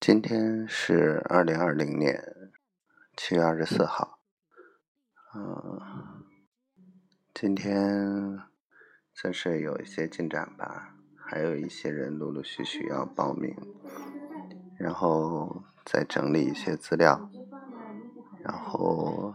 [0.00, 2.24] 今天是二零二零年
[3.18, 4.18] 七月二十四号，
[5.34, 6.24] 嗯，
[7.34, 8.38] 今天
[9.12, 13.54] 算是有一些进展吧，还有一些人陆陆续续要报名，
[14.78, 17.30] 然后再整理一些资料，
[18.42, 19.34] 然后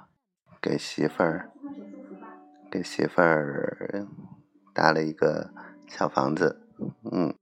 [0.60, 1.52] 给媳妇儿
[2.72, 4.08] 给媳妇儿
[4.74, 5.52] 搭了一个
[5.88, 6.68] 小房子，
[7.12, 7.36] 嗯。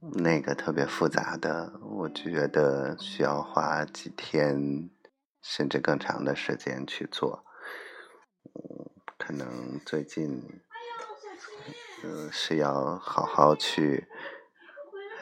[0.00, 4.88] 那个特别复杂的，我就觉得需要花几天，
[5.42, 7.44] 甚至更长的时间去做。
[8.54, 8.86] 嗯，
[9.18, 10.40] 可能最近，
[12.04, 14.06] 嗯，是要好好去，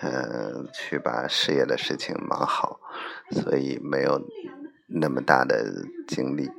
[0.02, 2.78] 呃，去把事业的事情忙好，
[3.30, 4.20] 所以没有
[4.88, 6.50] 那么大的精力，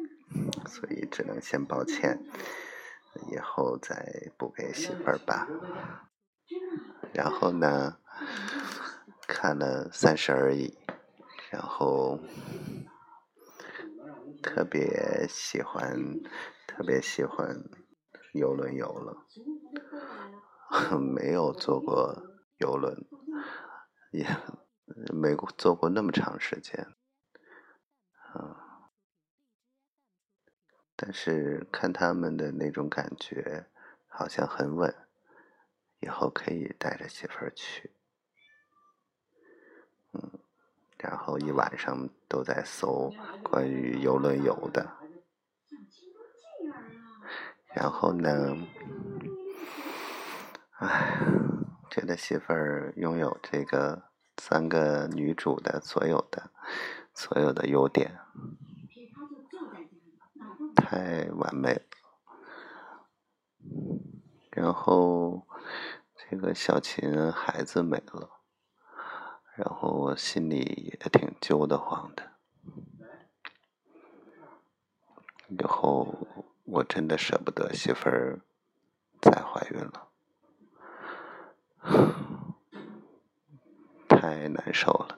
[0.67, 2.19] 所以只能先抱歉，
[3.31, 5.47] 以后再补给媳妇儿吧。
[7.13, 7.97] 然后呢？
[9.27, 10.77] 看了《三十而已》，
[11.51, 12.17] 然后
[14.41, 16.21] 特别喜欢，
[16.65, 17.61] 特别喜欢
[18.33, 19.25] 游轮游了。
[20.97, 22.23] 没有坐过
[22.57, 23.05] 游轮，
[24.11, 24.25] 也
[25.13, 26.87] 没坐过那么长时间。
[28.33, 28.55] 嗯，
[30.95, 33.67] 但是看他们的那种感觉，
[34.07, 34.95] 好像很稳。
[35.99, 37.91] 以后可以带着媳妇儿去。
[40.13, 40.39] 嗯
[40.97, 43.13] 然后一晚上都在搜
[43.43, 44.97] 关于游轮游的，
[47.75, 48.57] 然后呢，
[50.79, 51.19] 唉，
[51.91, 56.49] 觉得媳妇儿拥有这个三个女主的所有的
[57.13, 58.17] 所有的优点，
[60.75, 61.81] 太完美了。
[64.49, 65.45] 然后
[66.15, 68.36] 这个小琴孩子没了。
[69.57, 72.31] 然后我心里也挺揪得慌的，
[75.49, 76.27] 以后
[76.63, 78.39] 我真的舍不得媳妇儿
[79.19, 80.07] 再怀孕了，
[84.07, 85.17] 太难受了。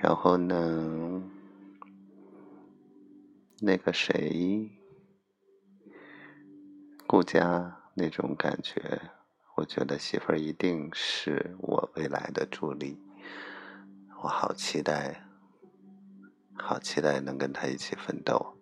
[0.00, 1.22] 然后呢，
[3.58, 4.70] 那个谁，
[7.08, 9.10] 顾家那种感觉。
[9.60, 12.98] 我觉得媳妇儿一定是我未来的助力，
[14.22, 15.22] 我好期待，
[16.54, 18.56] 好期待能跟她一起奋斗。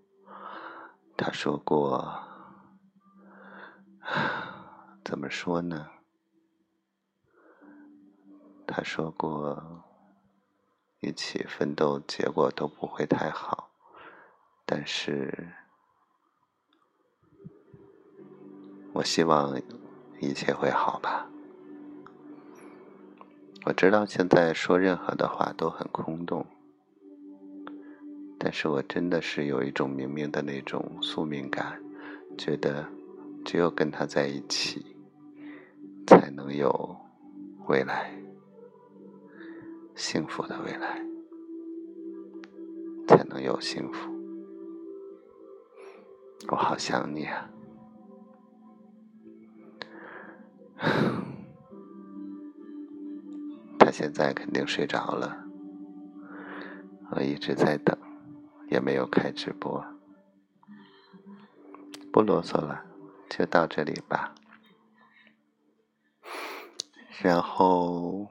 [1.17, 2.21] 她说过，
[5.05, 5.89] 怎么说呢？
[8.67, 9.85] 她说过，
[10.99, 13.71] 一起奋斗结果都不会太好，
[14.67, 15.55] 但是，
[18.95, 19.57] 我希望。
[20.21, 21.27] 一切会好吧？
[23.65, 26.47] 我知道现在说任何的话都很空洞，
[28.39, 31.79] 但是我真的是有一种明明的那种宿命感，
[32.39, 32.87] 觉得
[33.45, 34.97] 只有跟他在一起，
[36.07, 36.97] 才能有
[37.67, 38.11] 未来，
[39.95, 41.05] 幸福的未来，
[43.07, 44.11] 才能有幸福。
[46.51, 47.51] 我好想你啊！
[53.89, 55.47] 他现在肯定睡着了，
[57.11, 57.99] 我一直在等，
[58.69, 59.83] 也没有开直播，
[62.13, 62.85] 不啰嗦了，
[63.31, 64.35] 就到这里吧。
[67.23, 68.29] 然后，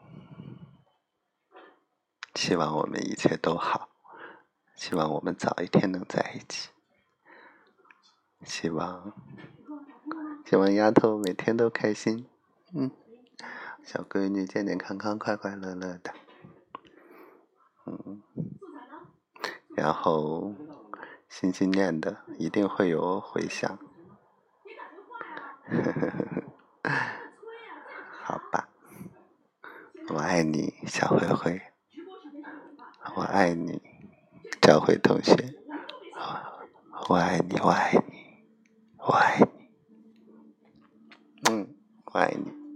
[2.36, 3.90] 希望我们一切都好，
[4.76, 6.70] 希望我们早一天能在一起，
[8.44, 9.12] 希望，
[10.46, 12.28] 希望丫头每天都开心。
[12.76, 12.92] 嗯，
[13.88, 16.14] 小闺女健健康康、快快乐乐的。
[17.86, 18.22] 嗯，
[19.78, 20.54] 然后
[21.30, 23.80] 心心念的一定会有回响。
[28.26, 28.68] 好吧，
[30.10, 31.62] 我爱你，小灰灰。
[33.16, 33.82] 我爱你，
[34.60, 35.56] 赵慧同学。
[37.08, 38.04] 我爱你，我爱你，
[38.98, 39.48] 我爱你。
[41.50, 41.74] 嗯，
[42.12, 42.67] 我爱你。